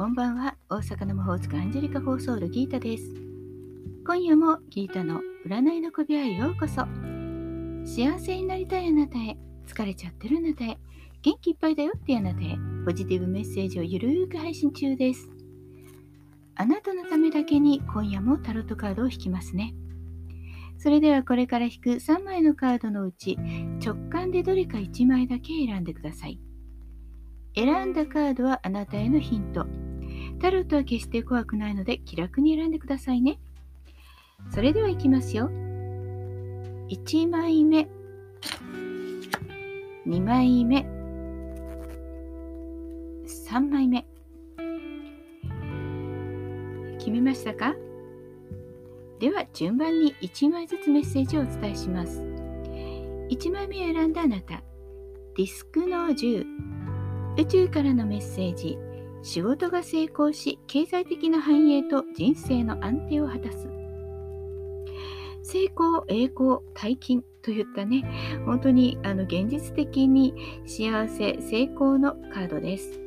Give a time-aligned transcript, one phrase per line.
[0.00, 0.56] こんばんは。
[0.70, 3.04] 大阪の魔法使いアンジェリカ・フォーソールギータです。
[4.06, 6.86] 今夜もギータの占いの小部屋へようこそ。
[7.84, 9.36] 幸せになりたいあなたへ、
[9.66, 10.78] 疲れちゃってるあなたへ、
[11.20, 15.28] 元気いっぱいだよってあなたへ、ポジティブメッセージをゆるーく配信中です。
[16.54, 19.74] あなたのためだけに今夜もタロットカードを引きますね。
[20.78, 23.36] それではこれから引く3枚のカードのうち
[23.84, 26.40] 直感でどれか1枚だけ選んでください。
[27.54, 29.89] 選んだカードはあなたへのヒント。
[30.40, 33.38] タロットは決して怖くないので気楽に選んでくださいね。
[34.50, 35.50] それではいきますよ。
[36.88, 37.88] 1枚目、
[40.06, 40.86] 2枚目、
[43.26, 44.06] 3枚目。
[46.98, 47.74] 決めましたか？
[49.18, 52.22] では順番に1枚ずつメッセージをお伝えします。
[53.30, 54.62] 1枚目を選んだあなた、
[55.36, 56.44] ディスクの10。
[57.38, 58.76] 宇宙からのメッセージ
[59.22, 63.68] 仕事が成功し経済的な繁栄と人生の安定を果たす。
[65.42, 68.04] 成功栄光大金といったね
[68.44, 70.34] 本当にあの現実的に
[70.66, 73.00] 幸せ成功のカードです。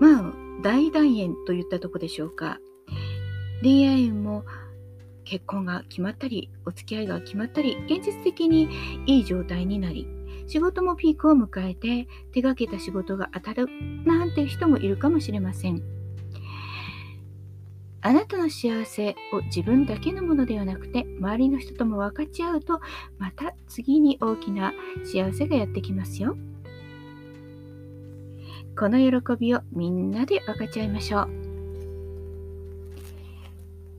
[0.00, 2.58] まあ大団円といったとこでしょうか。
[3.62, 4.44] 恋愛運も
[5.32, 8.68] 結婚が決まったりお付き合いが決まったり現実的に
[9.06, 10.06] いい状態になり
[10.46, 13.66] 仕事もピークを迎えて手がけた仕事が当たる
[14.04, 15.82] なんて人もいるかもしれません。
[18.02, 22.80] あなたの幸せを自分だけのものではなくて周りの人とも分かち合うと
[23.16, 24.74] また次に大きな
[25.04, 26.36] 幸せがやってきますよ。
[28.78, 31.28] この喜びをみんなで分かち合いましょう。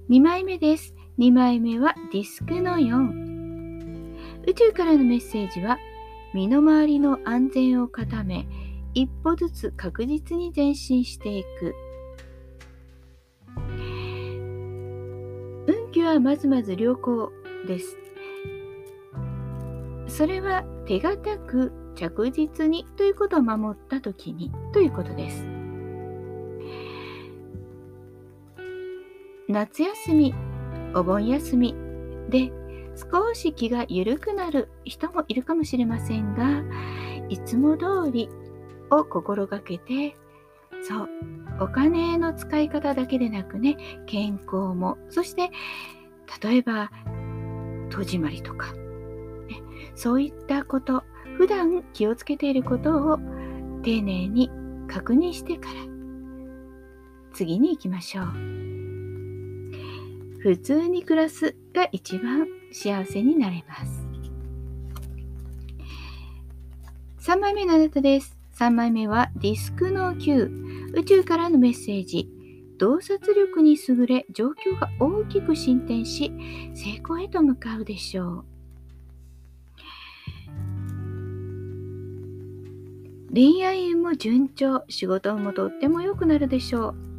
[0.10, 0.94] 2枚目です。
[1.20, 4.48] 2枚目はディスクの4。
[4.48, 5.78] 宇宙からのメッセージは
[6.34, 8.48] 身の回りの安全を固め
[8.96, 11.76] 一歩ずつ確実に前進していく。
[15.68, 17.32] 運気はまずまず良好
[17.68, 17.96] です。
[20.08, 25.46] それは手堅く着実にということを守った時にということです。
[29.48, 30.34] 夏休み
[30.96, 31.76] お盆休み
[32.30, 32.52] で
[32.96, 36.64] 少し気が緩くなる人もいるかもしれませんが、
[37.30, 38.30] いつも通り
[38.92, 40.16] を心がけて、
[40.84, 41.10] そう、
[41.60, 45.50] お金の使い方だけでなくね、健康も、そして、
[46.42, 46.92] 例えば、
[47.90, 48.80] 戸締まりとか、ね、
[49.96, 51.04] そういったこと、
[51.38, 53.18] 普段気をつけていることを
[53.82, 54.52] 丁寧に
[54.88, 55.74] 確認してから、
[57.34, 58.73] 次に行きましょう。
[60.44, 64.06] 普通に暮らすが一番幸せになれます。
[67.32, 68.38] 3枚目のあなたです。
[68.60, 70.96] 3枚目はディスクの9。
[70.96, 72.30] 宇宙からのメッセージ。
[72.78, 76.30] 洞察力に優れ、状況が大きく進展し、
[76.76, 78.46] 成功へと向かうでしょう。
[83.34, 87.13] 恋愛運も順調、仕事もとっても良くなるでしょう。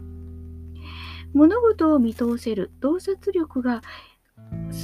[1.34, 3.82] 物事を見通せる洞察力が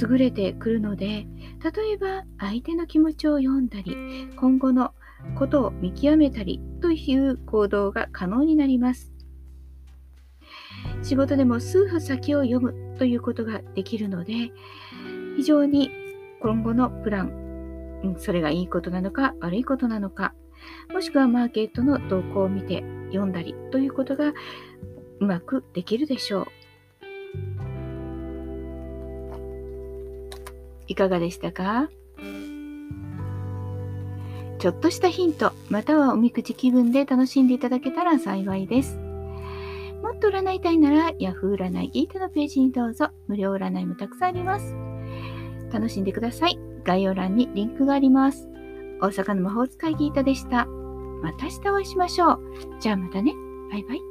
[0.01, 1.25] 優れてくるので
[1.63, 3.95] 例えば相手の気持ちを読んだり
[4.35, 4.93] 今後の
[5.35, 9.11] ことを見極めたりという行動が可能になります。
[11.03, 14.51] 仕事でも数歩先を読むということができるので
[15.37, 15.91] 非常に
[16.41, 20.33] 今後のプランそれがいいことなのか悪いことなのか
[20.91, 24.33] もしくはマーケットの動向を見て読んだりということが
[25.21, 26.47] うまくできるでしょう。
[30.87, 31.89] いかがでしたか？
[34.59, 38.97] ちょっとしたヒント、またはおみくじ気分で楽しんでいただけたら幸いです。
[40.03, 43.09] もっと占いたいなら、Yahoo 占いギータのページにどうぞ。
[43.27, 44.75] 無料占いもたくさんあります。
[45.71, 46.59] 楽しんでください。
[46.83, 48.47] 概要欄にリンクがあります。
[49.01, 50.65] 大阪の魔法使いギータでした。
[51.23, 52.41] また明日お会いしましょう。
[52.79, 53.33] じゃあまたね。
[53.71, 54.10] バイバイ。